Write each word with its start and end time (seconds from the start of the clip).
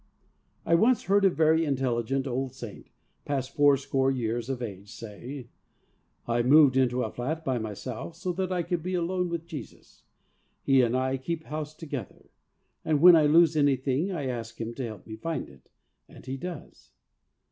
I 0.65 0.73
once 0.73 1.03
heard 1.03 1.23
a 1.25 1.29
very 1.29 1.63
intelligent 1.63 2.25
old 2.25 2.55
saint, 2.55 2.87
past 3.23 3.51
fourscore 3.51 4.09
years 4.09 4.49
of 4.49 4.59
age, 4.59 4.91
say,' 4.91 5.49
I 6.27 6.41
moved 6.41 6.75
into 6.75 7.03
a 7.03 7.11
flat 7.11 7.45
by 7.45 7.59
myself 7.59 8.15
so 8.15 8.33
that 8.33 8.51
I 8.51 8.63
could 8.63 8.81
be 8.81 8.95
alone 8.95 9.29
with 9.29 9.45
Jesus. 9.45 10.01
He 10.63 10.81
and 10.81 10.97
I 10.97 11.17
keep 11.17 11.43
house 11.43 11.75
together; 11.75 12.31
and 12.83 12.99
when 12.99 13.15
I 13.15 13.27
lose 13.27 13.55
anything 13.55 14.11
I 14.11 14.25
ask 14.25 14.59
Him 14.59 14.73
to 14.73 14.83
help 14.87 15.05
me 15.05 15.17
to 15.17 15.21
find 15.21 15.47
it, 15.47 15.69
and 16.09 16.25
He 16.25 16.35
does. 16.35 16.93